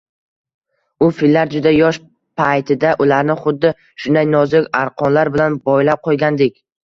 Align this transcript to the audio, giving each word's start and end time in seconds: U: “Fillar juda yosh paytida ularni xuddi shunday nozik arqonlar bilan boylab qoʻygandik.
U: 1.07 1.09
“Fillar 1.17 1.51
juda 1.55 1.73
yosh 1.75 1.99
paytida 2.41 2.93
ularni 3.07 3.35
xuddi 3.43 3.71
shunday 4.05 4.27
nozik 4.33 4.67
arqonlar 4.81 5.33
bilan 5.37 5.61
boylab 5.69 6.05
qoʻygandik. 6.11 6.59